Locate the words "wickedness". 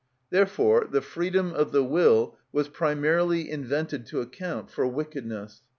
4.87-5.61